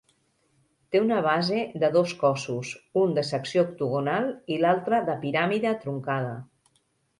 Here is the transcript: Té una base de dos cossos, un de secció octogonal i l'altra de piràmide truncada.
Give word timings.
Té 0.93 1.01
una 1.01 1.19
base 1.27 1.59
de 1.83 1.89
dos 1.97 2.13
cossos, 2.23 2.71
un 3.03 3.13
de 3.19 3.25
secció 3.29 3.65
octogonal 3.67 4.33
i 4.57 4.61
l'altra 4.65 5.05
de 5.13 5.19
piràmide 5.27 5.77
truncada. 5.87 6.35